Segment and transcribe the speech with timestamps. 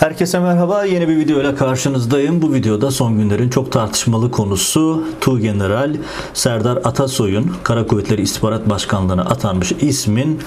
[0.00, 0.84] Herkese merhaba.
[0.84, 2.42] Yeni bir video ile karşınızdayım.
[2.42, 5.96] Bu videoda son günlerin çok tartışmalı konusu Tuğgeneral
[6.34, 10.40] Serdar Atasoy'un Kara Kuvvetleri İstihbarat Başkanlığı'na atanmış ismin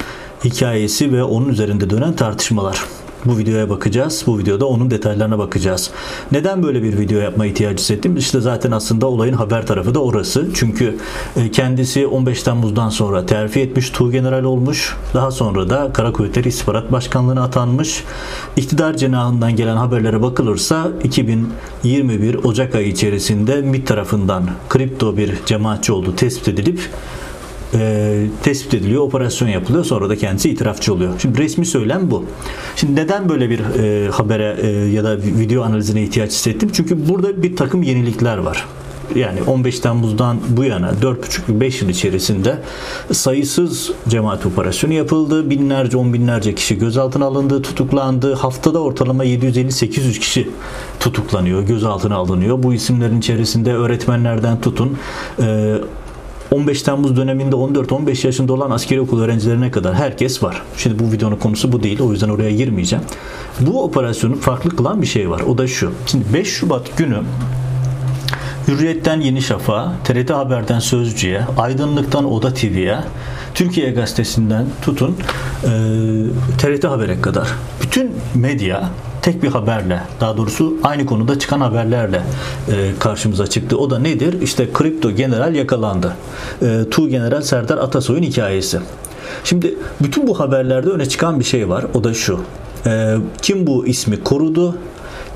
[0.45, 2.79] hikayesi ve onun üzerinde dönen tartışmalar.
[3.25, 4.23] Bu videoya bakacağız.
[4.27, 5.91] Bu videoda onun detaylarına bakacağız.
[6.31, 8.17] Neden böyle bir video yapma ihtiyacı hissettim?
[8.17, 10.47] İşte zaten aslında olayın haber tarafı da orası.
[10.53, 10.97] Çünkü
[11.35, 14.95] e, kendisi 15 Temmuz'dan sonra terfi etmiş, Tuğgeneral olmuş.
[15.13, 18.03] Daha sonra da Kara Kuvvetleri İstihbarat Başkanlığı'na atanmış.
[18.57, 26.15] İktidar cenahından gelen haberlere bakılırsa 2021 Ocak ayı içerisinde MİT tarafından kripto bir cemaatçi olduğu
[26.15, 26.89] tespit edilip
[27.73, 29.83] e, tespit ediliyor, operasyon yapılıyor.
[29.83, 31.13] Sonra da kendisi itirafçı oluyor.
[31.19, 32.25] Şimdi resmi söylem bu.
[32.75, 36.69] Şimdi neden böyle bir e, habere e, ya da video analizine ihtiyaç hissettim?
[36.73, 38.65] Çünkü burada bir takım yenilikler var.
[39.15, 42.61] Yani 15 Temmuz'dan bu yana 4,5-5 yıl içerisinde
[43.11, 45.49] sayısız cemaat operasyonu yapıldı.
[45.49, 48.33] Binlerce, on binlerce kişi gözaltına alındı, tutuklandı.
[48.33, 50.49] Haftada ortalama 750-800 kişi
[50.99, 52.63] tutuklanıyor, gözaltına alınıyor.
[52.63, 54.97] Bu isimlerin içerisinde öğretmenlerden tutun,
[55.41, 55.75] e,
[56.51, 60.61] 15 Temmuz döneminde 14-15 yaşında olan askeri okul öğrencilerine kadar herkes var.
[60.77, 61.99] Şimdi bu videonun konusu bu değil.
[62.01, 63.05] O yüzden oraya girmeyeceğim.
[63.59, 65.41] Bu operasyonu farklı kılan bir şey var.
[65.41, 65.91] O da şu.
[66.05, 67.17] Şimdi 5 Şubat günü
[68.67, 72.99] Hürriyet'ten Yeni Şafak'a, TRT Haber'den Sözcü'ye, Aydınlık'tan Oda TV'ye,
[73.53, 75.15] Türkiye Gazetesi'nden tutun
[75.63, 75.69] e,
[76.57, 77.47] TRT Haber'e kadar
[77.81, 78.89] bütün medya
[79.21, 82.21] tek bir haberle daha doğrusu aynı konuda çıkan haberlerle
[82.71, 83.77] e, karşımıza çıktı.
[83.77, 84.41] O da nedir?
[84.41, 86.13] İşte kripto general yakalandı.
[86.61, 88.79] E, Tu General Serdar Atasoy'un hikayesi.
[89.43, 91.85] Şimdi bütün bu haberlerde öne çıkan bir şey var.
[91.93, 92.39] O da şu.
[92.85, 94.77] E, kim bu ismi korudu?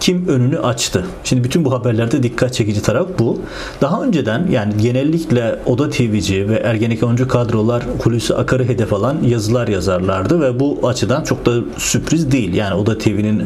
[0.01, 1.05] Kim önünü açtı.
[1.23, 3.39] Şimdi bütün bu haberlerde dikkat çekici taraf bu.
[3.81, 10.41] Daha önceden yani genellikle Oda TV'ci ve Ergenekoncu kadrolar Hulusi Akar'ı hedef alan yazılar yazarlardı
[10.41, 12.53] ve bu açıdan çok da sürpriz değil.
[12.53, 13.43] Yani Oda TV'nin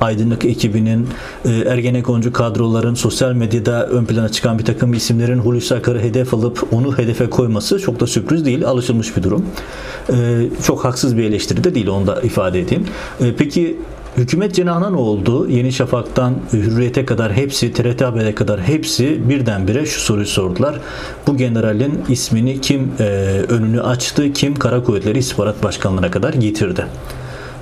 [0.00, 1.08] aydınlık ekibinin
[1.44, 6.68] e, Ergenekoncu kadroların sosyal medyada ön plana çıkan bir takım isimlerin Hulusi Akar'ı hedef alıp
[6.72, 8.66] onu hedefe koyması çok da sürpriz değil.
[8.66, 9.46] Alışılmış bir durum.
[10.12, 10.14] E,
[10.66, 12.86] çok haksız bir eleştiri de değil onu da ifade edeyim.
[13.20, 13.76] E, peki
[14.16, 15.48] Hükümet cenahına ne oldu?
[15.48, 20.80] Yeni Şafak'tan Hürriyet'e kadar hepsi, TRT Haber'e kadar hepsi birdenbire şu soruyu sordular.
[21.26, 23.04] Bu generalin ismini kim e,
[23.48, 26.86] önünü açtı, kim Kara Kuvvetleri İstihbarat Başkanlığı'na kadar getirdi?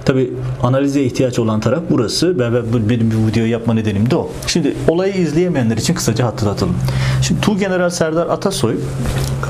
[0.04, 4.30] Tabi analize ihtiyaç olan taraf burası ve benim bir video yapma nedenim de o.
[4.46, 6.76] Şimdi olayı izleyemeyenler için kısaca hatırlatalım.
[7.22, 8.74] Şimdi Tu General Serdar Atasoy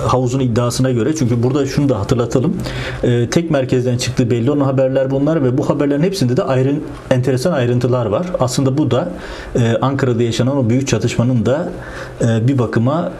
[0.07, 2.57] havuzun iddiasına göre çünkü burada şunu da hatırlatalım.
[3.03, 6.75] E, tek merkezden çıktığı belli olan haberler bunlar ve bu haberlerin hepsinde de ayrı,
[7.11, 8.27] enteresan ayrıntılar var.
[8.41, 9.09] Aslında bu da
[9.55, 11.73] e, Ankara'da yaşanan o büyük çatışmanın da
[12.21, 13.13] e, bir bakıma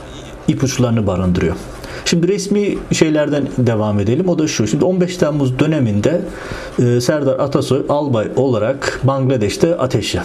[0.49, 1.57] ipuçlarını barındırıyor.
[2.05, 4.29] Şimdi resmi şeylerden devam edelim.
[4.29, 4.67] O da şu.
[4.67, 6.21] Şimdi 15 Temmuz döneminde
[6.79, 10.21] e, Serdar Atasoy albay olarak Bangladeş'te ateşe.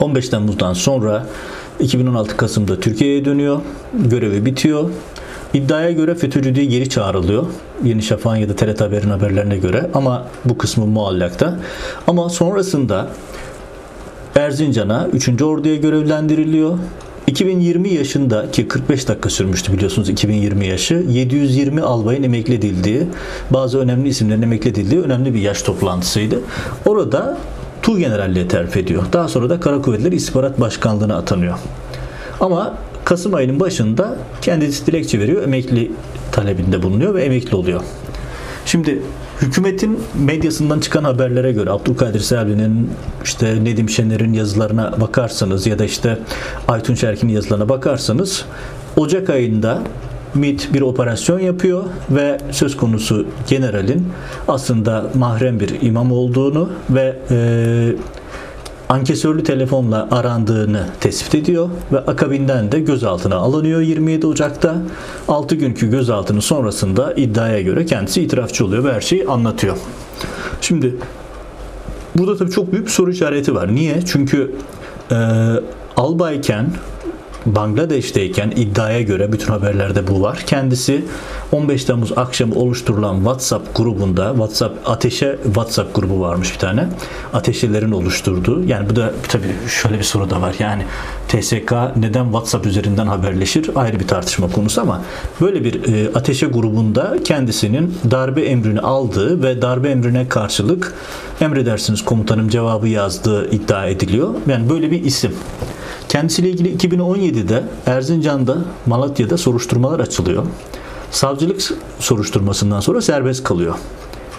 [0.00, 1.26] 15 Temmuz'dan sonra
[1.80, 3.60] 2016 Kasım'da Türkiye'ye dönüyor.
[3.94, 4.90] Görevi bitiyor.
[5.54, 7.46] İddiaya göre FETÖ'cü diye geri çağrılıyor.
[7.84, 9.90] Yeni Şafak'ın ya da TRT Haber'in haberlerine göre.
[9.94, 11.58] Ama bu kısmı muallakta.
[12.06, 13.08] Ama sonrasında
[14.34, 15.42] Erzincan'a 3.
[15.42, 16.78] Ordu'ya görevlendiriliyor.
[17.26, 23.02] 2020 yaşında ki 45 dakika sürmüştü biliyorsunuz 2020 yaşı 720 albayın emekli edildiği
[23.50, 26.40] bazı önemli isimlerin emekli edildiği önemli bir yaş toplantısıydı.
[26.86, 27.38] Orada
[27.82, 29.02] Tu Generalliğe terfi ediyor.
[29.12, 31.58] Daha sonra da Kara Kuvvetleri İstihbarat Başkanlığı'na atanıyor.
[32.40, 32.74] Ama
[33.04, 35.92] Kasım ayının başında kendisi dilekçe veriyor, emekli
[36.32, 37.80] talebinde bulunuyor ve emekli oluyor.
[38.66, 39.02] Şimdi
[39.42, 42.90] hükümetin medyasından çıkan haberlere göre Abdülkadir Selvi'nin
[43.24, 46.18] işte Nedim Şener'in yazılarına bakarsanız ya da işte
[46.68, 48.44] Aytunç Erkin'in yazılarına bakarsanız
[48.96, 49.82] Ocak ayında
[50.34, 54.08] MIT bir operasyon yapıyor ve söz konusu generalin
[54.48, 57.92] aslında mahrem bir imam olduğunu ve e,
[58.90, 64.76] ankesörlü telefonla arandığını tespit ediyor ve akabinden de gözaltına alınıyor 27 Ocak'ta.
[65.28, 69.76] 6 günkü gözaltının sonrasında iddiaya göre kendisi itirafçı oluyor ve her şeyi anlatıyor.
[70.60, 70.96] Şimdi
[72.16, 73.74] burada tabii çok büyük bir soru işareti var.
[73.74, 74.02] Niye?
[74.06, 74.54] Çünkü
[75.10, 75.16] e,
[75.96, 76.66] albayken
[77.46, 80.42] Bangladeş'teyken iddiaya göre bütün haberlerde bu var.
[80.46, 81.04] Kendisi
[81.52, 86.88] 15 Temmuz akşamı oluşturulan WhatsApp grubunda WhatsApp ateşe WhatsApp grubu varmış bir tane.
[87.32, 88.64] Ateşelerin oluşturduğu.
[88.64, 90.54] Yani bu da tabii şöyle bir soru da var.
[90.58, 90.82] Yani
[91.28, 93.70] TSK neden WhatsApp üzerinden haberleşir?
[93.74, 95.02] Ayrı bir tartışma konusu ama
[95.40, 100.94] böyle bir e, ateşe grubunda kendisinin darbe emrini aldığı ve darbe emrine karşılık
[101.40, 104.34] emredersiniz komutanım cevabı yazdığı iddia ediliyor.
[104.46, 105.32] Yani böyle bir isim.
[106.10, 110.46] Kendisiyle ilgili 2017'de Erzincan'da, Malatya'da soruşturmalar açılıyor.
[111.10, 111.62] Savcılık
[111.98, 113.74] soruşturmasından sonra serbest kalıyor.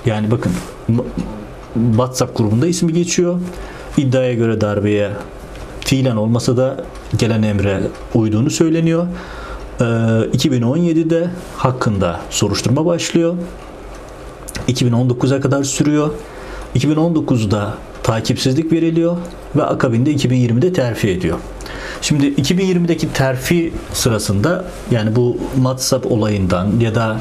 [0.06, 0.52] Yani bakın
[1.92, 3.40] WhatsApp grubunda ismi geçiyor.
[3.98, 5.12] iddiaya göre darbeye
[5.80, 6.86] fiilen olmasa da
[7.18, 7.82] gelen emre
[8.14, 9.08] uyduğunu söyleniyor.
[9.80, 13.36] Ee, 2017'de hakkında soruşturma başlıyor.
[14.68, 16.10] 2019'a kadar sürüyor.
[16.76, 19.18] 2019'da takipsizlik veriliyor
[19.56, 21.38] ve akabinde 2020'de terfi ediyor.
[22.02, 27.18] Şimdi 2020'deki terfi sırasında yani bu WhatsApp olayından ya da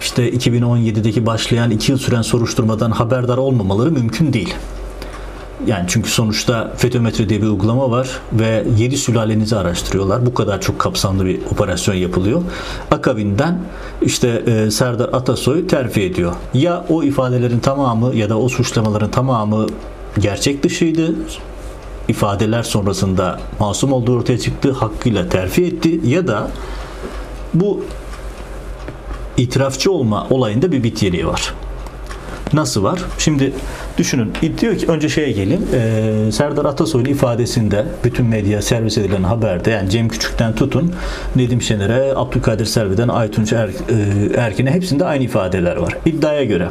[0.00, 4.54] işte 2017'deki başlayan 2 yıl süren soruşturmadan haberdar olmamaları mümkün değil.
[5.66, 10.26] Yani çünkü sonuçta FETÖmetre diye bir uygulama var ve 7 sülalenizi araştırıyorlar.
[10.26, 12.42] Bu kadar çok kapsamlı bir operasyon yapılıyor.
[12.90, 13.58] Akabinden
[14.02, 16.32] işte e, Serdar Atasoy terfi ediyor.
[16.54, 19.66] Ya o ifadelerin tamamı ya da o suçlamaların tamamı
[20.18, 21.14] gerçek dışıydı.
[22.08, 24.72] İfadeler sonrasında masum olduğu ortaya çıktı.
[24.72, 26.00] Hakkıyla terfi etti.
[26.04, 26.50] Ya da
[27.54, 27.84] bu
[29.36, 31.54] itirafçı olma olayında bir bit yeriği var.
[32.52, 33.00] Nasıl var?
[33.18, 33.52] Şimdi
[33.98, 34.32] düşünün.
[34.60, 35.68] Diyor ki önce şeye gelin.
[35.74, 40.92] E, Serdar Atasoy'un ifadesinde bütün medya servis edilen haberde yani Cem Küçük'ten tutun
[41.36, 43.72] Nedim Şener'e, Abdülkadir Selvi'den Aytunç er, e,
[44.36, 45.96] Erkin'e hepsinde aynı ifadeler var.
[46.06, 46.68] İddiaya göre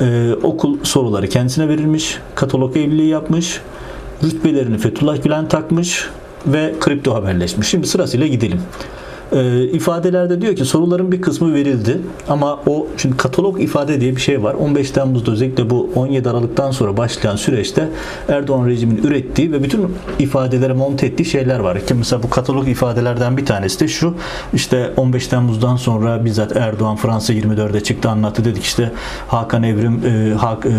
[0.00, 3.60] e, okul soruları kendisine verilmiş, katalog evliliği yapmış,
[4.24, 6.08] rütbelerini Fethullah Gülen takmış
[6.46, 7.68] ve kripto haberleşmiş.
[7.68, 8.62] Şimdi sırasıyla gidelim
[9.32, 14.20] e, ifadelerde diyor ki soruların bir kısmı verildi ama o şimdi katalog ifade diye bir
[14.20, 14.54] şey var.
[14.54, 17.88] 15 Temmuz'da özellikle bu 17 Aralık'tan sonra başlayan süreçte
[18.28, 21.86] Erdoğan rejiminin ürettiği ve bütün ifadelere monte ettiği şeyler var.
[21.86, 24.14] Ki mesela bu katalog ifadelerden bir tanesi de şu
[24.54, 28.92] işte 15 Temmuz'dan sonra bizzat Erdoğan Fransa 24'e çıktı anlattı dedik işte
[29.28, 30.70] Hakan Evrim e, Hak, e,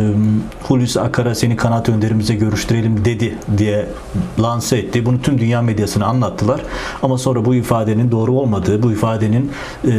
[0.64, 3.88] Hulusi Akar'a seni kanat önderimize görüştürelim dedi diye
[4.40, 5.06] lanse etti.
[5.06, 6.62] Bunu tüm dünya medyasına anlattılar.
[7.04, 9.52] Ama sonra bu ifadenin doğru olmadığı, bu ifadenin
[9.88, 9.92] e,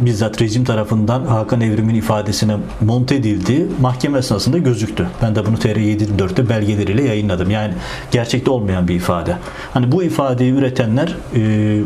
[0.00, 5.06] bizzat rejim tarafından Hakan Evrim'in ifadesine monte edildiği mahkeme esnasında gözüktü.
[5.22, 7.50] Ben de bunu TR724'te belgeleriyle yayınladım.
[7.50, 7.74] Yani
[8.10, 9.36] gerçekte olmayan bir ifade.
[9.74, 11.80] Hani bu ifadeyi üretenler e,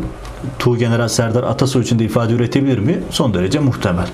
[0.59, 2.99] Tuğgeneral Serdar Atasoy için de ifade üretebilir mi?
[3.09, 4.07] Son derece muhtemel.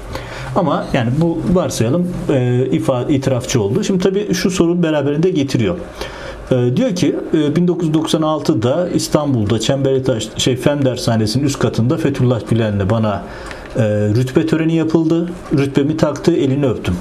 [0.55, 3.83] Ama yani bu varsayalım e, ifade, itirafçı oldu.
[3.83, 5.77] Şimdi tabii şu sorun beraberinde getiriyor.
[6.53, 13.23] E, diyor ki e, 1996'da İstanbul'da Çemberlitaş şey Fen Dershanesi'nin üst katında Fethullah Gülen'le bana
[13.75, 15.29] e, rütbe töreni yapıldı.
[15.57, 16.95] Rütbemi taktı, elini öptüm.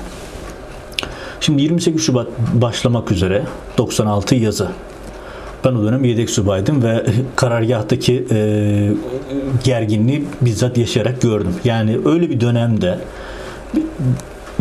[1.40, 3.42] Şimdi 28 Şubat başlamak üzere
[3.78, 4.68] 96 yazı.
[5.64, 7.06] Ben o dönem yedek subaydım ve
[7.36, 8.92] karargahtaki e,
[9.64, 11.54] gerginliği bizzat yaşayarak gördüm.
[11.64, 12.98] Yani öyle bir dönemde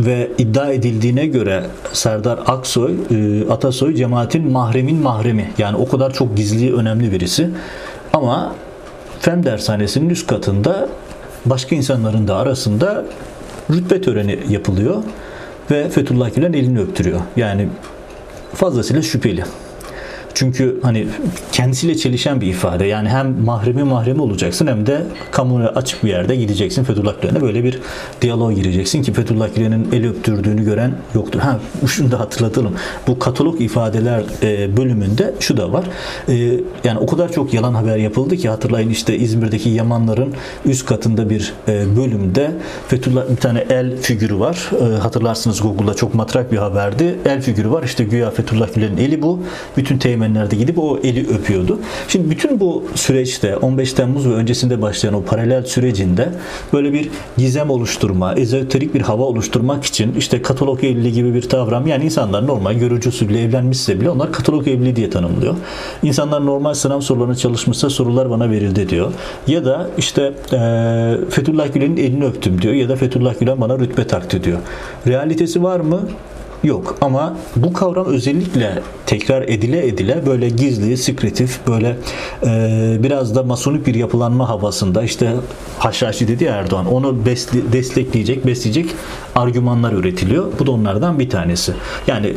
[0.06, 1.64] ve iddia edildiğine göre
[1.94, 5.52] Serdar Aksoy, e, Atasoy cemaatin mahremin mahremi.
[5.58, 7.50] Yani o kadar çok gizli, önemli birisi.
[8.14, 8.56] Ama
[9.20, 10.90] Fen dershanesinin üst katında
[11.46, 13.06] başka insanların da arasında
[13.72, 15.04] rütbe töreni yapılıyor
[15.72, 17.20] ve Fethullah Gülen elini öptürüyor.
[17.36, 17.70] Yani
[18.54, 19.44] fazlasıyla şüpheli.
[20.34, 21.08] Çünkü hani
[21.52, 22.86] kendisiyle çelişen bir ifade.
[22.86, 27.64] Yani hem mahremi mahremi olacaksın hem de kamuya açık bir yerde gideceksin Fethullah Gülen'e böyle
[27.64, 27.80] bir
[28.22, 31.40] diyalog gireceksin ki Fethullah Gülen'in el öptürdüğünü gören yoktur.
[31.40, 32.76] Ha şunu da hatırlatalım.
[33.08, 35.86] Bu katalog ifadeler e, bölümünde şu da var.
[36.30, 36.34] E,
[36.84, 40.34] yani o kadar çok yalan haber yapıldı ki hatırlayın işte İzmir'deki Yamanların
[40.66, 42.52] üst katında bir e, bölümde
[42.88, 44.72] Fethullah bir tane el figürü var.
[45.02, 47.16] Hatırlarsınız Google'da çok matrak bir haberdi.
[47.26, 47.84] El figürü var.
[47.84, 49.40] İşte güya Fethullah Gülen'in eli bu.
[49.78, 51.80] Bütün teğmenlerde gidip o eli öpüyordu.
[52.08, 56.30] Şimdi bütün bu süreçte 15 Temmuz ve öncesinde başlayan o paralel sürecinde
[56.74, 61.88] böyle bir gizem oluşturma, ezoterik bir hava oluşturmak için işte katalog evliliği gibi bir kavram
[61.88, 65.56] yani insanlar normal görücü usulüyle evlenmişse bile onlar katalog evliliği diye tanımlıyor.
[66.04, 69.12] İnsanlar normal sınav sorularına çalışmışsa sorular bana verildi diyor.
[69.48, 70.60] Ya da işte e,
[71.30, 74.60] Fethullah Gülen'in elini öptüm diyor ya da Fethullah Gülen bana rütbe taktı diyor.
[75.08, 76.00] Realitesi var mı?
[76.64, 81.98] Yok ama bu kavram özellikle tekrar edile edile böyle gizli, sekretif, böyle
[82.46, 85.34] e, biraz da masonik bir yapılanma havasında işte
[85.80, 88.90] Haşhaşi dedi ya Erdoğan onu besli, destekleyecek, besleyecek
[89.36, 90.46] argümanlar üretiliyor.
[90.60, 91.74] Bu da onlardan bir tanesi.
[92.08, 92.34] Yani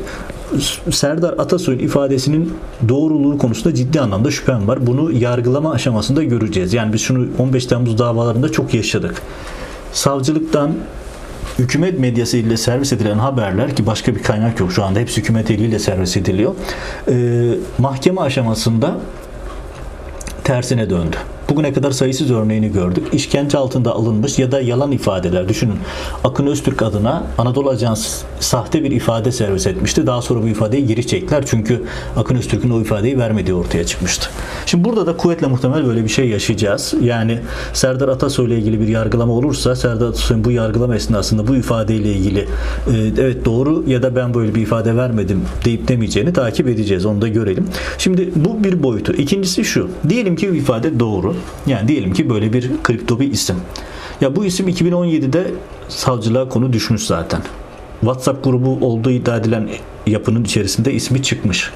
[0.91, 2.55] Serdar Atasoy'un ifadesinin
[2.89, 4.87] doğruluğu konusunda ciddi anlamda şüphem var.
[4.87, 6.75] Bunu yargılama aşamasında göreceğiz.
[6.75, 9.23] Yani biz şunu 15 Temmuz davalarında çok yaşadık.
[9.93, 10.73] Savcılıktan
[11.59, 15.51] hükümet medyası ile servis edilen haberler ki başka bir kaynak yok şu anda hepsi hükümet
[15.51, 16.55] eliyle servis ediliyor.
[17.09, 17.15] E,
[17.79, 19.01] mahkeme aşamasında
[20.45, 21.17] tersine döndü.
[21.49, 23.07] Bugüne kadar sayısız örneğini gördük.
[23.13, 25.49] İşkence altında alınmış ya da yalan ifadeler.
[25.49, 25.77] Düşünün
[26.25, 30.07] Akın Öztürk adına Anadolu Ajans sahte bir ifade servis etmişti.
[30.07, 31.45] Daha sonra bu ifadeyi geri çektiler.
[31.47, 31.83] Çünkü
[32.17, 34.31] Akın Öztürk'ün o ifadeyi vermediği ortaya çıkmıştı.
[34.67, 36.95] Şimdi burada da kuvvetle muhtemel böyle bir şey yaşayacağız.
[37.03, 37.39] Yani
[37.73, 42.41] Serdar Atasoy ile ilgili bir yargılama olursa Serdar Atasoy'un bu yargılama esnasında bu ifadeyle ilgili
[42.41, 47.07] e, evet doğru ya da ben böyle bir ifade vermedim deyip demeyeceğini takip edeceğiz.
[47.07, 47.67] Onu da görelim.
[47.99, 49.13] Şimdi bu bir boyutu.
[49.13, 49.89] İkincisi şu.
[50.09, 51.34] Diyelim ki ifade doğru.
[51.67, 53.57] Yani diyelim ki böyle bir kripto bir isim.
[54.21, 55.51] Ya bu isim 2017'de
[55.89, 57.41] savcılığa konu düşmüş zaten.
[58.01, 59.69] WhatsApp grubu olduğu iddia edilen
[60.07, 61.71] yapının içerisinde ismi çıkmış.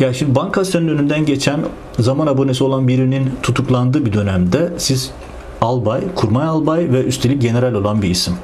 [0.00, 1.60] Ya şimdi bankasyonun önünden geçen
[1.98, 5.10] zaman abonesi olan birinin tutuklandığı bir dönemde siz
[5.60, 8.34] albay, kurmay albay ve üstelik general olan bir isim.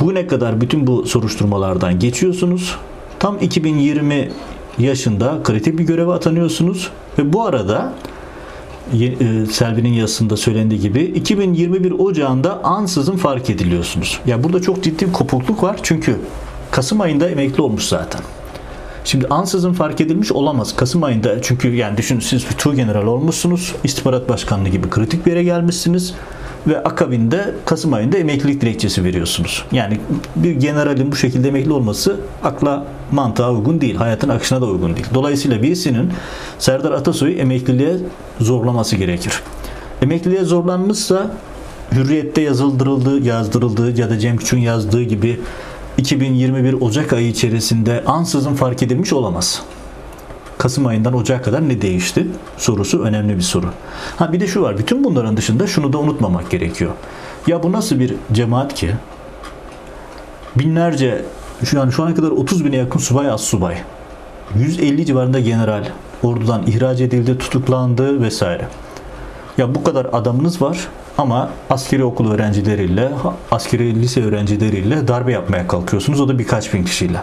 [0.00, 2.76] Bugüne kadar bütün bu soruşturmalardan geçiyorsunuz.
[3.18, 4.30] Tam 2020
[4.78, 7.92] yaşında kritik bir göreve atanıyorsunuz ve bu arada
[9.50, 14.20] Selvi'nin yazısında söylendiği gibi 2021 Ocağı'nda ansızın fark ediliyorsunuz.
[14.26, 16.16] Ya burada çok ciddi bir kopukluk var çünkü
[16.70, 18.20] Kasım ayında emekli olmuş zaten.
[19.04, 20.76] Şimdi ansızın fark edilmiş olamaz.
[20.76, 23.74] Kasım ayında çünkü yani düşünün siz bir general olmuşsunuz.
[23.84, 26.14] istihbarat başkanlığı gibi kritik bir yere gelmişsiniz
[26.66, 29.64] ve akabinde Kasım ayında emeklilik dilekçesi veriyorsunuz.
[29.72, 30.00] Yani
[30.36, 33.94] bir generalin bu şekilde emekli olması akla mantığa uygun değil.
[33.94, 35.06] Hayatın akışına da uygun değil.
[35.14, 36.10] Dolayısıyla birisinin
[36.58, 37.96] Serdar Atasoy'u emekliliğe
[38.42, 39.42] zorlaması gerekir.
[40.02, 41.36] Emekliliğe zorlanmışsa
[41.92, 45.40] hürriyette yazıldırıldığı, yazdırıldığı ya da Cem Küçük'ün yazdığı gibi
[45.98, 49.62] 2021 Ocak ayı içerisinde ansızın fark edilmiş olamaz.
[50.58, 52.26] Kasım ayından Ocak kadar ne değişti?
[52.56, 53.66] Sorusu önemli bir soru.
[54.16, 54.78] Ha bir de şu var.
[54.78, 56.92] Bütün bunların dışında şunu da unutmamak gerekiyor.
[57.46, 58.90] Ya bu nasıl bir cemaat ki?
[60.56, 61.24] Binlerce
[61.64, 63.76] şu yani şu ana kadar 30 bine yakın subay az subay.
[64.58, 65.84] 150 civarında general
[66.22, 68.68] ordudan ihraç edildi, tutuklandı vesaire.
[69.58, 70.88] Ya bu kadar adamınız var
[71.18, 73.12] ama askeri okul öğrencileriyle,
[73.50, 76.20] askeri lise öğrencileriyle darbe yapmaya kalkıyorsunuz.
[76.20, 77.20] O da birkaç bin kişiyle.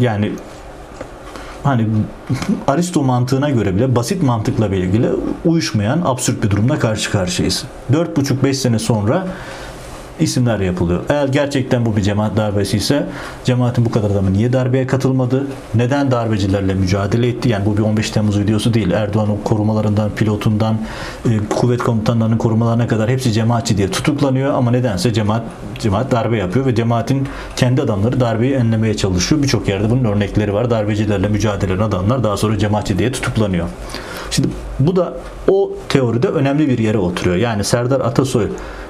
[0.00, 0.32] Yani
[1.62, 1.86] hani
[2.66, 5.08] Aristo mantığına göre bile basit mantıkla ilgili
[5.44, 7.64] uyuşmayan absürt bir durumla karşı karşıyayız.
[7.92, 9.26] 4,5-5 sene sonra
[10.22, 11.00] isimler yapılıyor.
[11.08, 13.06] Eğer gerçekten bu bir cemaat darbesi ise
[13.44, 15.46] cemaatin bu kadar adamı niye darbeye katılmadı?
[15.74, 17.48] Neden darbecilerle mücadele etti?
[17.48, 18.90] Yani bu bir 15 Temmuz videosu değil.
[18.90, 20.78] Erdoğan'ın korumalarından, pilotundan,
[21.24, 25.42] e, kuvvet komutanlarının korumalarına kadar hepsi cemaatçi diye tutuklanıyor ama nedense cemaat
[25.78, 29.42] cemaat darbe yapıyor ve cemaatin kendi adamları darbeyi enlemeye çalışıyor.
[29.42, 30.70] Birçok yerde bunun örnekleri var.
[30.70, 33.68] Darbecilerle mücadele eden adamlar daha sonra cemaatçi diye tutuklanıyor.
[34.30, 34.48] Şimdi
[34.80, 35.14] bu da
[35.48, 37.36] o teoride önemli bir yere oturuyor.
[37.36, 38.48] Yani Serdar Atasoy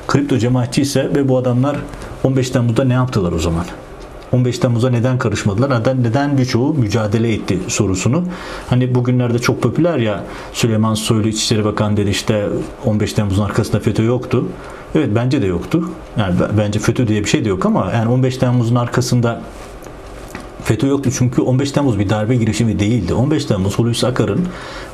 [0.08, 1.76] kripto cemaatçi ise ve bu adamlar
[2.24, 3.64] 15 Temmuz'da ne yaptılar o zaman?
[4.32, 5.80] 15 Temmuz'a neden karışmadılar?
[5.80, 8.24] Neden, neden birçoğu mücadele etti sorusunu.
[8.70, 12.46] Hani bugünlerde çok popüler ya Süleyman Soylu İçişleri Bakanı dedi işte
[12.84, 14.48] 15 Temmuz'un arkasında FETÖ yoktu.
[14.94, 15.90] Evet bence de yoktu.
[16.16, 19.42] Yani bence FETÖ diye bir şey de yok ama yani 15 Temmuz'un arkasında
[20.64, 23.14] FETÖ yoktu çünkü 15 Temmuz bir darbe girişimi değildi.
[23.14, 24.46] 15 Temmuz Hulusi Akar'ın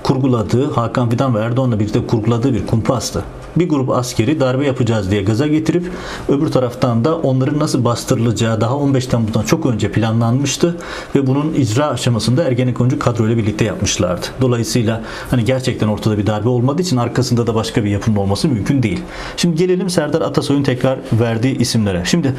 [0.02, 3.24] kurguladığı, Hakan Fidan ve Erdoğan'la birlikte kurguladığı bir kumpastı.
[3.56, 5.90] Bir grup askeri darbe yapacağız diye gaza getirip
[6.28, 10.76] öbür taraftan da onların nasıl bastırılacağı daha 15 Temmuz'dan çok önce planlanmıştı
[11.14, 14.26] ve bunun icra aşamasında Ergenekoncu kadroyla birlikte yapmışlardı.
[14.40, 18.82] Dolayısıyla hani gerçekten ortada bir darbe olmadığı için arkasında da başka bir yapının olması mümkün
[18.82, 19.00] değil.
[19.36, 22.02] Şimdi gelelim Serdar Atasoy'un tekrar verdiği isimlere.
[22.04, 22.34] Şimdi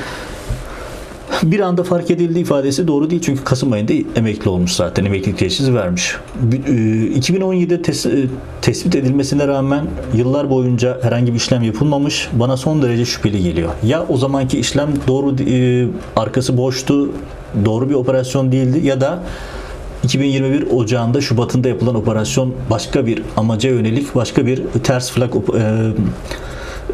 [1.43, 5.75] bir anda fark edildi ifadesi doğru değil çünkü Kasım ayında emekli olmuş zaten emeklilik teşhisi
[5.75, 6.15] vermiş.
[6.50, 8.25] 2017'de e, tes, e,
[8.62, 12.29] tespit edilmesine rağmen yıllar boyunca herhangi bir işlem yapılmamış.
[12.34, 13.69] Bana son derece şüpheli geliyor.
[13.84, 17.12] Ya o zamanki işlem doğru e, arkası boştu,
[17.65, 19.24] doğru bir operasyon değildi ya da
[20.03, 25.36] 2021 Ocağı'nda Şubat'ında yapılan operasyon başka bir amaca yönelik başka bir ters flag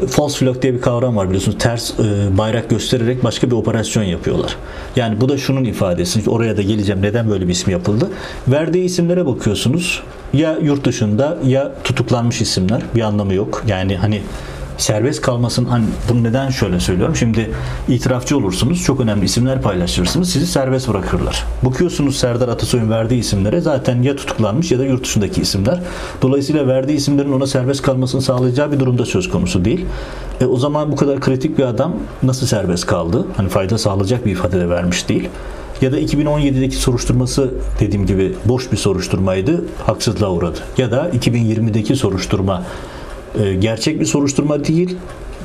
[0.08, 1.58] false flag diye bir kavram var biliyorsunuz.
[1.58, 4.56] Ters e, bayrak göstererek başka bir operasyon yapıyorlar.
[4.96, 6.30] Yani bu da şunun ifadesi.
[6.30, 7.02] Oraya da geleceğim.
[7.02, 8.10] Neden böyle bir isim yapıldı?
[8.48, 10.02] Verdiği isimlere bakıyorsunuz.
[10.32, 12.82] Ya yurt dışında ya tutuklanmış isimler.
[12.94, 13.64] Bir anlamı yok.
[13.66, 14.22] Yani hani
[14.78, 15.64] serbest kalmasın.
[15.64, 17.16] Hani bunu neden şöyle söylüyorum?
[17.16, 17.50] Şimdi
[17.88, 21.44] itirafçı olursunuz çok önemli isimler paylaşırsınız sizi serbest bırakırlar.
[21.62, 25.80] Bakıyorsunuz Serdar Atasoy'un verdiği isimlere zaten ya tutuklanmış ya da yurt dışındaki isimler.
[26.22, 29.86] Dolayısıyla verdiği isimlerin ona serbest kalmasını sağlayacağı bir durumda söz konusu değil.
[30.40, 31.92] E, o zaman bu kadar kritik bir adam
[32.22, 33.26] nasıl serbest kaldı?
[33.36, 35.28] Hani fayda sağlayacak bir ifade de vermiş değil.
[35.80, 40.58] Ya da 2017'deki soruşturması dediğim gibi boş bir soruşturmaydı, haksızlığa uğradı.
[40.78, 42.62] Ya da 2020'deki soruşturma
[43.58, 44.96] gerçek bir soruşturma değil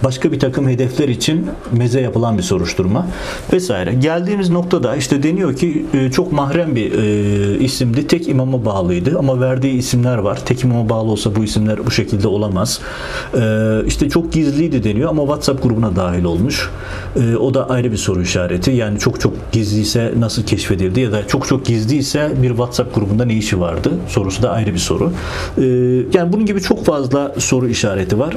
[0.03, 3.07] başka bir takım hedefler için meze yapılan bir soruşturma
[3.53, 3.93] vesaire.
[3.93, 8.07] Geldiğimiz noktada işte deniyor ki e, çok mahrem bir e, isimdi.
[8.07, 10.45] Tek imama bağlıydı ama verdiği isimler var.
[10.45, 12.79] Tek imama bağlı olsa bu isimler bu şekilde olamaz.
[13.33, 13.41] E,
[13.87, 16.69] işte çok gizliydi deniyor ama WhatsApp grubuna dahil olmuş.
[17.39, 18.71] O da ayrı bir soru işareti.
[18.71, 23.33] Yani çok çok gizliyse nasıl keşfedildi ya da çok çok gizliyse bir WhatsApp grubunda ne
[23.33, 23.91] işi vardı?
[24.07, 25.11] Sorusu da ayrı bir soru.
[26.13, 28.35] Yani bunun gibi çok fazla soru işareti var.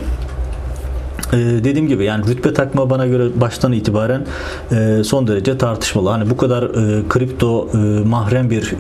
[1.35, 4.27] Ee, dediğim gibi yani rütbe takma bana göre baştan itibaren
[4.73, 6.09] e, son derece tartışmalı.
[6.09, 7.77] Hani bu kadar e, kripto e,
[8.09, 8.75] mahrem bir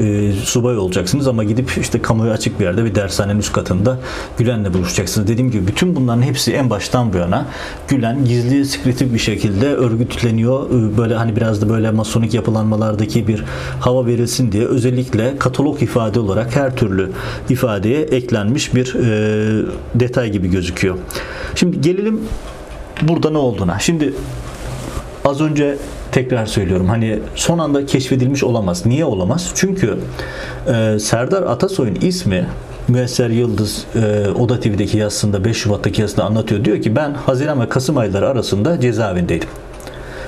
[0.44, 3.98] subay olacaksınız ama gidip işte kamuya açık bir yerde bir dershanenin üst katında
[4.38, 5.28] Gülen'le buluşacaksınız.
[5.28, 7.46] Dediğim gibi bütün bunların hepsi en baştan bu yana
[7.88, 10.70] Gülen gizli sekretif bir şekilde örgütleniyor.
[10.98, 13.44] Böyle hani biraz da böyle masonik yapılanmalardaki bir
[13.80, 17.10] hava verilsin diye özellikle katalog ifade olarak her türlü
[17.48, 18.94] ifadeye eklenmiş bir
[19.94, 20.96] detay gibi gözüküyor.
[21.54, 22.20] Şimdi gelelim
[23.02, 23.78] burada ne olduğuna.
[23.78, 24.14] Şimdi
[25.24, 25.76] az önce
[26.12, 28.86] tekrar söylüyorum hani son anda keşfedilmiş olamaz.
[28.86, 29.50] Niye olamaz?
[29.54, 29.98] Çünkü
[30.74, 32.46] e, Serdar Atasoy'un ismi
[32.88, 36.64] Müesser Yıldız e, Oda TV'deki yazısında 5 Şubat'taki yazısında anlatıyor.
[36.64, 39.48] Diyor ki ben Haziran ve Kasım ayları arasında cezaevindeydim.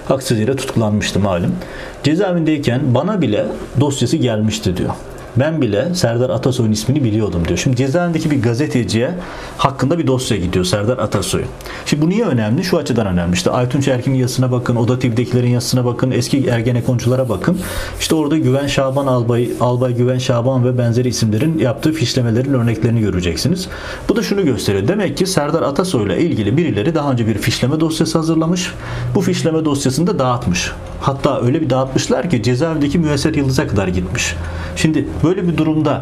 [0.08, 1.54] Haksız yere tutuklanmıştım malum.
[2.02, 3.46] Cezaevindeyken bana bile
[3.80, 4.90] dosyası gelmişti diyor.
[5.36, 7.58] Ben bile Serdar Atasoy'un ismini biliyordum diyor.
[7.58, 9.14] Şimdi cezaevindeki bir gazeteciye
[9.58, 11.42] hakkında bir dosya gidiyor Serdar Atasoy.
[11.86, 12.64] Şimdi bu niye önemli?
[12.64, 13.34] Şu açıdan önemli.
[13.34, 17.58] İşte Aytunç Erkin'in yazısına bakın, Oda TV'dekilerin yazısına bakın, eski Ergenekonculara bakın.
[18.00, 23.68] İşte orada Güven Şaban Albay, Albay Güven Şaban ve benzeri isimlerin yaptığı fişlemelerin örneklerini göreceksiniz.
[24.08, 24.88] Bu da şunu gösteriyor.
[24.88, 28.72] Demek ki Serdar Atasoy ile ilgili birileri daha önce bir fişleme dosyası hazırlamış.
[29.14, 30.72] Bu fişleme dosyasını da dağıtmış.
[31.00, 34.34] Hatta öyle bir dağıtmışlar ki cezaevindeki müesser yıldıza kadar gitmiş.
[34.76, 36.00] Şimdi böyle bir durumda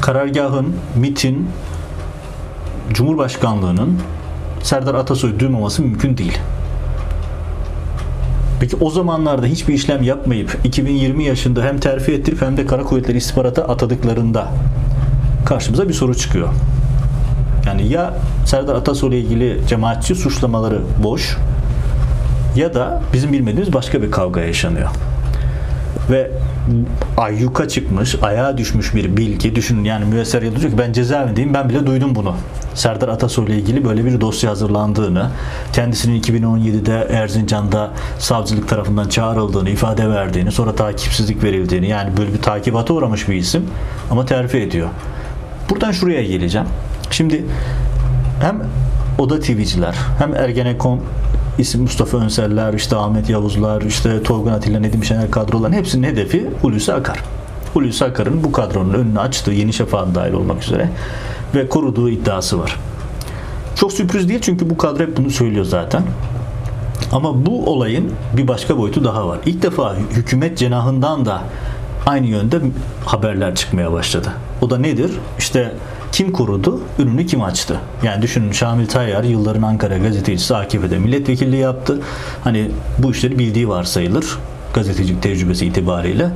[0.00, 1.48] karargahın, MIT'in,
[2.92, 3.98] Cumhurbaşkanlığının
[4.62, 6.38] Serdar Atasoy duymaması mümkün değil.
[8.60, 13.16] Peki o zamanlarda hiçbir işlem yapmayıp 2020 yaşında hem terfi ettirip hem de kara kuvvetleri
[13.16, 14.48] istihbarata atadıklarında
[15.46, 16.48] karşımıza bir soru çıkıyor.
[17.66, 21.36] Yani ya Serdar Atasoy ile ilgili cemaatçi suçlamaları boş
[22.56, 24.88] ya da bizim bilmediğimiz başka bir kavga yaşanıyor.
[26.10, 26.30] Ve
[27.16, 29.54] ayyuka çıkmış, ayağa düşmüş bir bilgi.
[29.54, 32.34] Düşünün yani müesser yıldız diyor ki ben cezaevindeyim ben bile duydum bunu.
[32.74, 35.30] Serdar Atasoy ile ilgili böyle bir dosya hazırlandığını,
[35.72, 42.94] kendisinin 2017'de Erzincan'da savcılık tarafından çağrıldığını, ifade verdiğini, sonra takipsizlik verildiğini yani böyle bir takibata
[42.94, 43.66] uğramış bir isim
[44.10, 44.88] ama terfi ediyor.
[45.70, 46.66] Buradan şuraya geleceğim.
[47.10, 47.44] Şimdi
[48.40, 48.62] hem
[49.18, 51.00] Oda TV'ciler hem Ergenekon
[51.58, 56.92] isim Mustafa Önseller, işte Ahmet Yavuzlar, işte Tolga Atilla, Nedim Şener kadroların hepsinin hedefi Hulusi
[56.92, 57.22] Akar.
[57.74, 60.90] Hulusi Akar'ın bu kadronun önünü açtığı Yeni Şafak'ın dahil olmak üzere
[61.54, 62.76] ve koruduğu iddiası var.
[63.76, 66.02] Çok sürpriz değil çünkü bu kadro hep bunu söylüyor zaten.
[67.12, 69.38] Ama bu olayın bir başka boyutu daha var.
[69.46, 71.42] İlk defa hükümet cenahından da
[72.06, 72.60] aynı yönde
[73.04, 74.28] haberler çıkmaya başladı.
[74.62, 75.10] O da nedir?
[75.38, 75.72] İşte
[76.12, 76.80] kim korudu?
[76.98, 77.80] Ürünü kim açtı?
[78.02, 82.00] Yani düşünün Şamil Tayyar yılların Ankara gazetecisi AKP'de milletvekilliği yaptı.
[82.44, 84.38] Hani bu işleri bildiği varsayılır
[84.74, 86.30] gazetecilik tecrübesi itibariyle.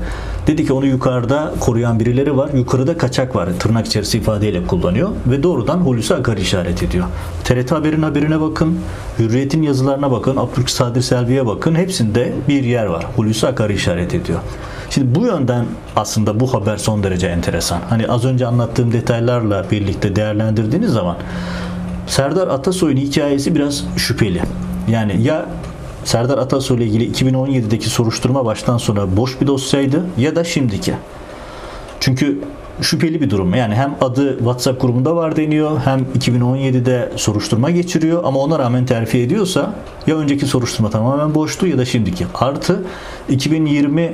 [0.46, 2.50] Dedi ki onu yukarıda koruyan birileri var.
[2.54, 3.48] Yukarıda kaçak var.
[3.58, 5.10] Tırnak içerisi ifadeyle kullanıyor.
[5.26, 7.06] Ve doğrudan Hulusi Akar işaret ediyor.
[7.44, 8.78] TRT Haber'in haberine bakın.
[9.18, 10.36] Hürriyet'in yazılarına bakın.
[10.36, 11.74] Abdülk Sadir Selvi'ye bakın.
[11.74, 13.06] Hepsinde bir yer var.
[13.16, 14.38] Hulusi Akar işaret ediyor.
[14.90, 15.64] Şimdi bu yönden
[15.96, 17.80] aslında bu haber son derece enteresan.
[17.88, 21.16] Hani az önce anlattığım detaylarla birlikte değerlendirdiğiniz zaman
[22.06, 24.42] Serdar Atasoy'un hikayesi biraz şüpheli.
[24.88, 25.46] Yani ya
[26.04, 30.94] Serdar Atasoy ile ilgili 2017'deki soruşturma baştan sona boş bir dosyaydı ya da şimdiki.
[32.00, 32.38] Çünkü
[32.80, 33.54] şüpheli bir durum.
[33.54, 39.18] Yani hem adı WhatsApp grubunda var deniyor hem 2017'de soruşturma geçiriyor ama ona rağmen terfi
[39.18, 39.74] ediyorsa
[40.06, 42.26] ya önceki soruşturma tamamen boştu ya da şimdiki.
[42.34, 42.84] Artı
[43.28, 44.12] 2020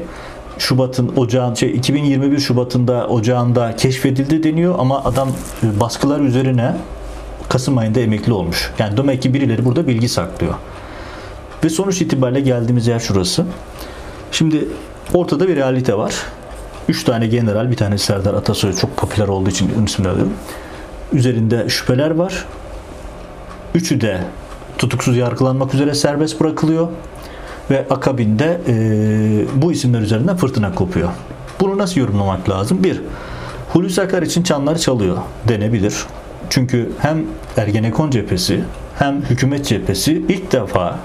[0.58, 5.28] Şubat'ın ocağın şey 2021 Şubat'ında ocağında keşfedildi deniyor ama adam
[5.62, 6.76] e, baskılar üzerine
[7.48, 8.70] Kasım ayında emekli olmuş.
[8.78, 10.54] Yani demek ki birileri burada bilgi saklıyor.
[11.64, 13.44] Ve sonuç itibariyle geldiğimiz yer şurası.
[14.32, 14.68] Şimdi
[15.14, 16.14] ortada bir realite var.
[16.88, 20.32] Üç tane general, bir tanesi Serdar Atasoy çok popüler olduğu için ön ismini alıyorum.
[21.12, 22.44] Üzerinde şüpheler var.
[23.74, 24.20] Üçü de
[24.78, 26.88] tutuksuz yargılanmak üzere serbest bırakılıyor
[27.70, 28.74] ve akabinde e,
[29.62, 31.08] bu isimler üzerinden fırtına kopuyor.
[31.60, 32.84] Bunu nasıl yorumlamak lazım?
[32.84, 33.00] Bir,
[33.72, 35.16] Hulusi Akar için çanlar çalıyor
[35.48, 35.94] denebilir.
[36.50, 37.24] Çünkü hem
[37.56, 38.64] Ergenekon cephesi
[38.98, 40.98] hem hükümet cephesi ilk defa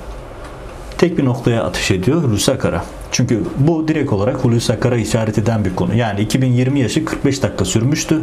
[1.02, 2.84] tek bir noktaya atış ediyor Hulusi Akar'a.
[3.12, 5.96] Çünkü bu direkt olarak Hulusi Akar'a işaret eden bir konu.
[5.96, 8.22] Yani 2020 yaşı 45 dakika sürmüştü.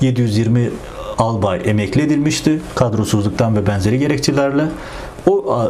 [0.00, 0.70] 720
[1.18, 2.60] albay emekli edilmişti.
[2.74, 4.64] Kadrosuzluktan ve benzeri gerekçelerle.
[5.26, 5.62] O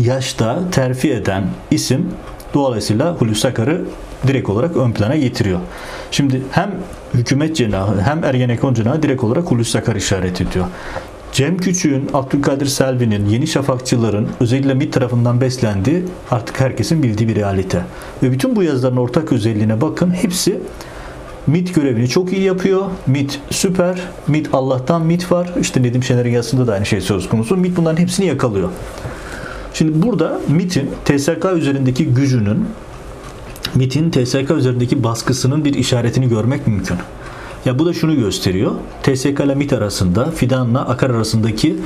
[0.00, 2.10] yaşta terfi eden isim
[2.54, 3.84] dolayısıyla Hulusi Akar'ı
[4.26, 5.60] direkt olarak ön plana getiriyor.
[6.10, 6.70] Şimdi hem
[7.14, 10.66] hükümet cenahı hem Ergenekon cenahı direkt olarak Hulusi Akar işaret ediyor.
[11.32, 17.84] Cem Küçük'ün, Abdülkadir Selvi'nin, Yeni Şafakçıların özellikle MİT tarafından beslendiği artık herkesin bildiği bir realite.
[18.22, 20.60] Ve bütün bu yazıların ortak özelliğine bakın hepsi
[21.46, 22.82] MIT görevini çok iyi yapıyor.
[23.06, 24.00] MIT süper.
[24.28, 25.50] MIT Allah'tan MIT var.
[25.60, 27.56] İşte Nedim Şener'in yazısında da aynı şey söz konusu.
[27.56, 28.68] MIT bunların hepsini yakalıyor.
[29.74, 32.66] Şimdi burada MIT'in TSK üzerindeki gücünün
[33.74, 36.96] MIT'in TSK üzerindeki baskısının bir işaretini görmek mümkün.
[37.64, 38.72] Ya bu da şunu gösteriyor.
[39.02, 41.76] TSK ile MIT arasında, Fidan'la Akar arasındaki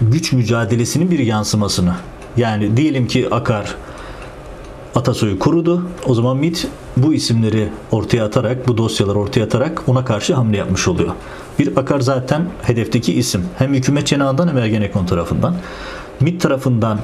[0.00, 1.94] güç mücadelesinin bir yansımasını.
[2.36, 3.74] Yani diyelim ki Akar
[4.94, 5.88] Atasoy'u kurudu.
[6.06, 6.66] O zaman MIT
[6.96, 11.12] bu isimleri ortaya atarak, bu dosyaları ortaya atarak ona karşı hamle yapmış oluyor.
[11.58, 13.44] Bir Akar zaten hedefteki isim.
[13.58, 15.56] Hem hükümet cenahından hem Ergenekon tarafından.
[16.20, 16.98] MIT tarafından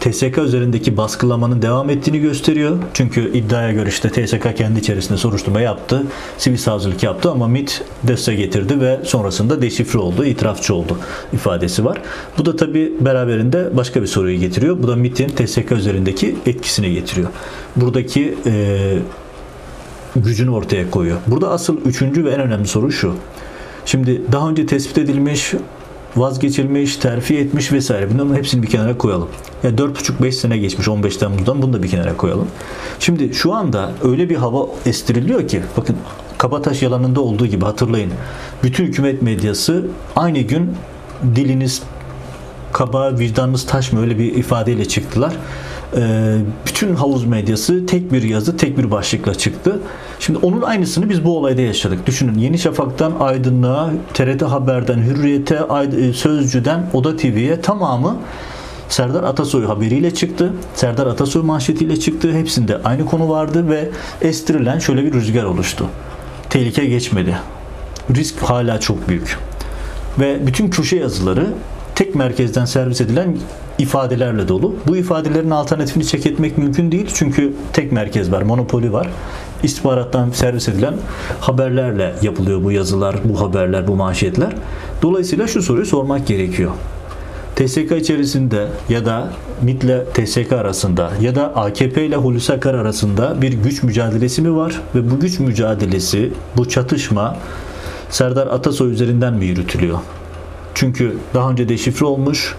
[0.00, 2.78] TSK üzerindeki baskılamanın devam ettiğini gösteriyor.
[2.94, 6.02] Çünkü iddiaya göre işte TSK kendi içerisinde soruşturma yaptı,
[6.38, 10.98] sivil savcılık yaptı ama MIT destek getirdi ve sonrasında deşifre oldu, itirafçı oldu
[11.32, 11.98] ifadesi var.
[12.38, 14.82] Bu da tabi beraberinde başka bir soruyu getiriyor.
[14.82, 17.28] Bu da MIT'in TSK üzerindeki etkisini getiriyor.
[17.76, 18.78] Buradaki e,
[20.16, 21.18] gücünü ortaya koyuyor.
[21.26, 23.14] Burada asıl üçüncü ve en önemli soru şu.
[23.86, 25.54] Şimdi daha önce tespit edilmiş
[26.16, 28.10] vazgeçilmiş, terfi etmiş vesaire.
[28.14, 29.28] Bunların hepsini bir kenara koyalım.
[29.62, 32.48] Ya yani 4,5-5 sene geçmiş 15 Temmuz'dan bunu da bir kenara koyalım.
[33.00, 35.96] Şimdi şu anda öyle bir hava estiriliyor ki bakın
[36.38, 38.12] Kabataş yalanında olduğu gibi hatırlayın.
[38.62, 40.72] Bütün hükümet medyası aynı gün
[41.34, 41.82] diliniz
[42.72, 45.34] kaba, vicdanınız taş mı öyle bir ifadeyle çıktılar.
[45.96, 49.80] Ee, bütün havuz medyası tek bir yazı, tek bir başlıkla çıktı.
[50.20, 52.06] Şimdi onun aynısını biz bu olayda yaşadık.
[52.06, 55.60] Düşünün Yeni Şafak'tan Aydınlığa, TRT Haber'den Hürriyet'e,
[56.00, 58.16] e, Sözcü'den Oda TV'ye tamamı
[58.88, 60.52] Serdar Atasoy haberiyle çıktı.
[60.74, 62.32] Serdar Atasoy manşetiyle çıktı.
[62.32, 63.88] Hepsinde aynı konu vardı ve
[64.22, 65.86] estirilen şöyle bir rüzgar oluştu.
[66.50, 67.36] Tehlike geçmedi.
[68.14, 69.38] Risk hala çok büyük.
[70.18, 71.46] Ve bütün köşe yazıları
[71.94, 73.36] tek merkezden servis edilen
[73.78, 74.74] ifadelerle dolu.
[74.86, 79.08] Bu ifadelerin alternatifini çek etmek mümkün değil çünkü tek merkez var, monopoli var.
[79.62, 80.94] İstihbarattan servis edilen
[81.40, 84.52] haberlerle yapılıyor bu yazılar, bu haberler, bu manşetler.
[85.02, 86.70] Dolayısıyla şu soruyu sormak gerekiyor.
[87.56, 89.30] TSK içerisinde ya da
[89.62, 94.56] MİT ile TSK arasında ya da AKP ile Hulusi Akar arasında bir güç mücadelesi mi
[94.56, 97.36] var ve bu güç mücadelesi, bu çatışma
[98.10, 99.98] Serdar Atasoy üzerinden mi yürütülüyor?
[100.74, 102.54] Çünkü daha önce deşifre olmuş,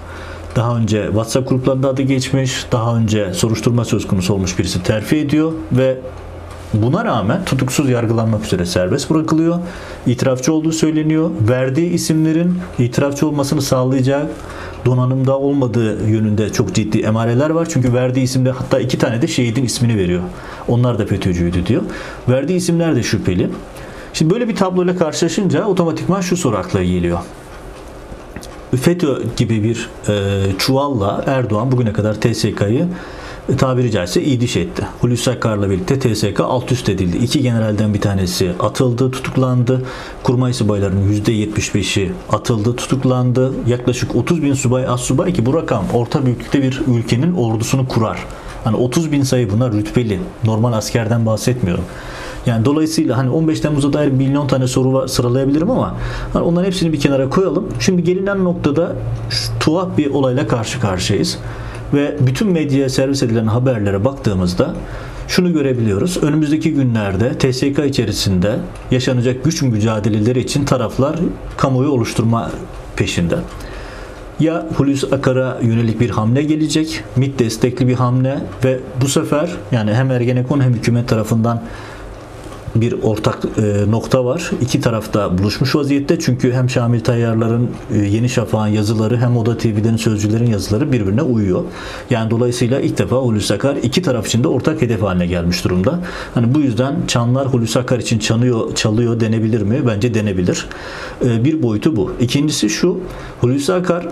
[0.57, 5.51] daha önce WhatsApp gruplarında adı geçmiş, daha önce soruşturma söz konusu olmuş birisi terfi ediyor
[5.71, 5.97] ve
[6.73, 9.59] Buna rağmen tutuksuz yargılanmak üzere serbest bırakılıyor.
[10.07, 11.29] İtirafçı olduğu söyleniyor.
[11.49, 14.25] Verdiği isimlerin itirafçı olmasını sağlayacak
[14.85, 17.67] donanımda olmadığı yönünde çok ciddi emareler var.
[17.69, 20.21] Çünkü verdiği isimde hatta iki tane de şehidin ismini veriyor.
[20.67, 21.81] Onlar da FETÖ'cüydü diyor.
[22.29, 23.49] Verdiği isimler de şüpheli.
[24.13, 27.19] Şimdi böyle bir tabloyla karşılaşınca otomatikman şu soru akla geliyor.
[28.75, 32.87] FETÖ gibi bir e, çuvalla Erdoğan bugüne kadar TSK'yı
[33.49, 34.87] e, tabiri caizse idiş etti.
[35.01, 37.17] Hulusi Akar'la birlikte TSK alt üst edildi.
[37.17, 39.81] İki generalden bir tanesi atıldı, tutuklandı.
[40.23, 43.53] Kurmay subaylarının %75'i atıldı, tutuklandı.
[43.67, 48.25] Yaklaşık 30 bin subay, az subay ki bu rakam orta büyüklükte bir ülkenin ordusunu kurar.
[48.63, 50.19] Hani 30 bin sayı bunlar rütbeli.
[50.43, 51.83] Normal askerden bahsetmiyorum.
[52.47, 55.95] Yani dolayısıyla hani 15 Temmuz'a dair milyon tane soru var, sıralayabilirim ama
[56.33, 57.67] hani onların hepsini bir kenara koyalım.
[57.79, 58.95] Şimdi gelinen noktada
[59.59, 61.37] tuhaf bir olayla karşı karşıyayız.
[61.93, 64.73] Ve bütün medyaya servis edilen haberlere baktığımızda
[65.27, 66.17] şunu görebiliyoruz.
[66.23, 68.55] Önümüzdeki günlerde TSK içerisinde
[68.91, 71.15] yaşanacak güç mücadeleleri için taraflar
[71.57, 72.51] kamuoyu oluşturma
[72.95, 73.35] peşinde.
[74.39, 79.93] Ya Hulusi Akar'a yönelik bir hamle gelecek, MİT destekli bir hamle ve bu sefer yani
[79.93, 81.61] hem Ergenekon hem hükümet tarafından
[82.81, 84.51] bir ortak e, nokta var.
[84.61, 86.19] İki tarafta buluşmuş vaziyette.
[86.19, 91.63] Çünkü hem Şamil Tayyarların e, Yeni Şafak'ın yazıları hem Oda TV'den sözcülerin yazıları birbirine uyuyor.
[92.09, 95.99] Yani dolayısıyla ilk defa Hulusi Akar iki taraf için de ortak hedef haline gelmiş durumda.
[96.33, 99.81] Hani bu yüzden çanlar Hulusi Akar için çanıyor, çalıyor denebilir mi?
[99.87, 100.65] Bence denebilir.
[101.25, 102.11] E, bir boyutu bu.
[102.19, 102.99] İkincisi şu.
[103.41, 104.07] Hulusi Akar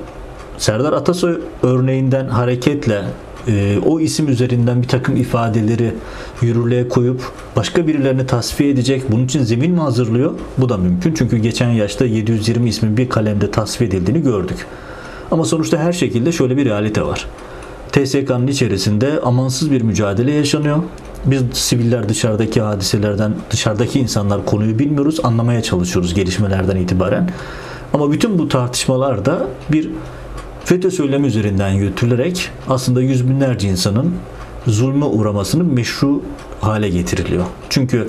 [0.58, 3.04] Serdar Atasoy örneğinden hareketle
[3.48, 5.94] e, o isim üzerinden bir takım ifadeleri
[6.42, 9.04] yürürlüğe koyup başka birilerini tasfiye edecek.
[9.12, 10.34] Bunun için zemin mi hazırlıyor?
[10.58, 11.14] Bu da mümkün.
[11.14, 14.66] Çünkü geçen yaşta 720 ismin bir kalemde tasfiye edildiğini gördük.
[15.32, 17.28] Ama sonuçta her şekilde şöyle bir realite var.
[17.92, 20.78] TSK'nın içerisinde amansız bir mücadele yaşanıyor.
[21.26, 27.30] biz siviller dışarıdaki hadiselerden, dışarıdaki insanlar konuyu bilmiyoruz, anlamaya çalışıyoruz gelişmelerden itibaren.
[27.94, 29.90] Ama bütün bu tartışmalarda bir
[30.66, 34.16] FETÖ söylemi üzerinden yürütülerek aslında yüz binlerce insanın
[34.68, 36.22] zulme uğramasının meşru
[36.62, 37.46] hale getiriliyor.
[37.70, 38.08] Çünkü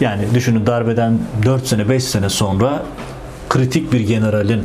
[0.00, 2.82] yani düşünün darbeden 4 sene 5 sene sonra
[3.48, 4.62] kritik bir generalin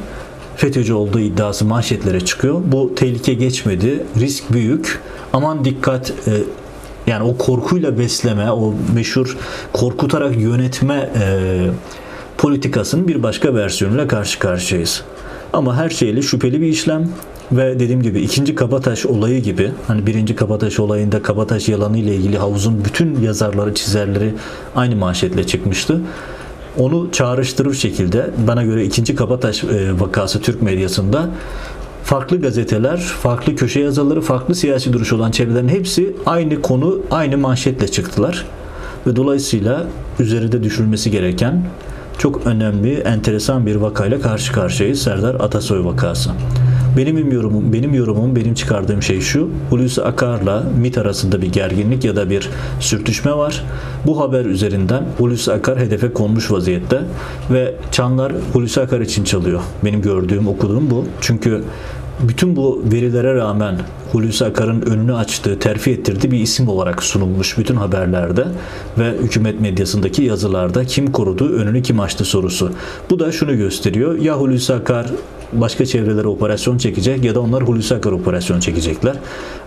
[0.56, 2.62] FETÖ'cü olduğu iddiası manşetlere çıkıyor.
[2.65, 4.03] Bu tehlike geçmedi.
[4.19, 5.01] Risk büyük.
[5.34, 6.32] Aman dikkat e,
[7.08, 9.38] yani o korkuyla besleme, o meşhur
[9.73, 11.67] korkutarak yönetme e,
[12.38, 15.03] politikasının bir başka versiyonuyla karşı karşıyayız.
[15.53, 17.10] Ama her şeyle şüpheli bir işlem
[17.51, 22.38] ve dediğim gibi ikinci Kabataş olayı gibi hani birinci Kabataş olayında Kabataş yalanı ile ilgili
[22.38, 24.34] havuzun bütün yazarları çizerleri
[24.75, 26.01] aynı manşetle çıkmıştı.
[26.77, 31.29] Onu çağrıştırır şekilde bana göre ikinci Kabataş e, vakası Türk medyasında
[32.03, 37.88] farklı gazeteler, farklı köşe yazarları, farklı siyasi duruş olan çevrelerin hepsi aynı konu, aynı manşetle
[37.88, 38.45] çıktılar.
[39.08, 39.88] Ve dolayısıyla
[40.19, 41.65] üzerinde düşülmesi gereken
[42.17, 45.01] çok önemli, enteresan bir vakayla karşı karşıyayız.
[45.01, 46.29] Serdar Atasoy vakası.
[46.97, 49.49] Benim yorumum, benim yorumum, benim çıkardığım şey şu.
[49.69, 53.63] Hulusi Akar'la MIT arasında bir gerginlik ya da bir sürtüşme var.
[54.06, 57.01] Bu haber üzerinden Hulusi Akar hedefe konmuş vaziyette
[57.51, 59.62] ve çanlar Hulusi Akar için çalıyor.
[59.86, 61.06] Benim gördüğüm, okuduğum bu.
[61.21, 61.63] Çünkü
[62.19, 63.76] bütün bu verilere rağmen
[64.12, 68.45] Hulusi Akar'ın önünü açtığı, terfi ettirdiği bir isim olarak sunulmuş bütün haberlerde
[68.97, 72.71] ve hükümet medyasındaki yazılarda kim korudu, önünü kim açtı sorusu.
[73.10, 74.19] Bu da şunu gösteriyor.
[74.19, 75.08] Ya Hulusi Akar
[75.54, 79.15] başka çevrelere operasyon çekecek ya da onlar Hulusi Akar operasyon çekecekler.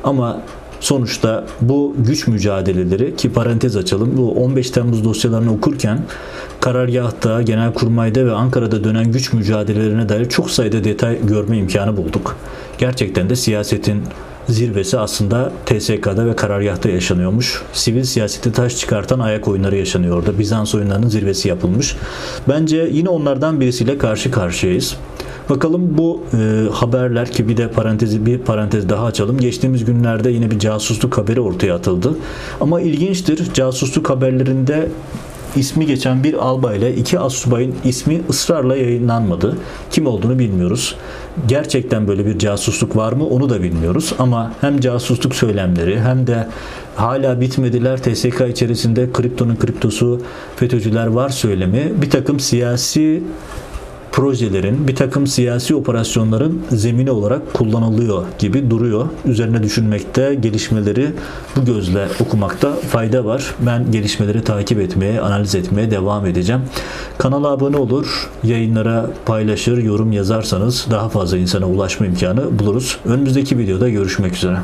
[0.05, 0.43] Ama
[0.81, 5.99] Sonuçta bu güç mücadeleleri ki parantez açalım bu 15 Temmuz dosyalarını okurken
[6.66, 12.37] karargahta, genelkurmayda ve Ankara'da dönen güç mücadelelerine dair çok sayıda detay görme imkanı bulduk.
[12.79, 14.02] Gerçekten de siyasetin
[14.48, 17.62] zirvesi aslında TSK'da ve karargahta yaşanıyormuş.
[17.72, 20.35] Sivil siyaseti taş çıkartan ayak oyunları yaşanıyordu.
[20.38, 21.96] Bizans oyunlarının zirvesi yapılmış.
[22.48, 24.96] Bence yine onlardan birisiyle karşı karşıyayız.
[25.50, 29.38] Bakalım bu e, haberler ki bir de parantezi bir parantez daha açalım.
[29.38, 32.16] Geçtiğimiz günlerde yine bir casusluk haberi ortaya atıldı.
[32.61, 33.55] Ama ilginçtir.
[33.55, 34.88] Casusluk haberlerinde
[35.57, 39.59] ismi geçen bir albayla iki astsubayın ismi ısrarla yayınlanmadı.
[39.90, 40.97] Kim olduğunu bilmiyoruz.
[41.49, 44.12] Gerçekten böyle bir casusluk var mı onu da bilmiyoruz.
[44.19, 46.49] Ama hem casusluk söylemleri hem de
[46.97, 50.21] hala bitmediler TSK içerisinde kriptonun kriptosu
[50.57, 53.23] FETÖ'cüler var söylemi bir takım siyasi
[54.16, 59.09] projelerin, bir takım siyasi operasyonların zemini olarak kullanılıyor gibi duruyor.
[59.24, 61.09] Üzerine düşünmekte, gelişmeleri
[61.57, 63.55] bu gözle okumakta fayda var.
[63.61, 66.62] Ben gelişmeleri takip etmeye, analiz etmeye devam edeceğim.
[67.18, 72.98] Kanala abone olur, yayınlara paylaşır, yorum yazarsanız daha fazla insana ulaşma imkanı buluruz.
[73.05, 74.59] Önümüzdeki videoda görüşmek üzere.